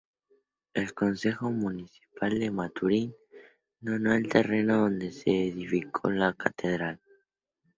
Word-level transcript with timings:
El 0.73 0.95
Concejo 0.95 1.51
Municipal 1.51 2.39
de 2.39 2.49
Maturín 2.49 3.13
donó 3.81 4.15
el 4.15 4.27
terreno 4.27 4.77
donde 4.79 5.11
se 5.11 5.29
edificó 5.29 6.09
la 6.09 6.33
catedral. 6.33 6.99